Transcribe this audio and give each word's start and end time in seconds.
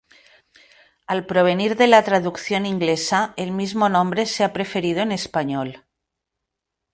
Al 1.15 1.19
provenir 1.27 1.75
de 1.77 1.85
la 1.87 2.01
traducción 2.03 2.65
inglesa 2.65 3.35
el 3.37 3.51
mismo 3.51 3.87
nombre 3.87 4.25
se 4.25 4.43
ha 4.43 4.51
preferido 4.51 5.01
en 5.03 5.11
español. 5.11 5.85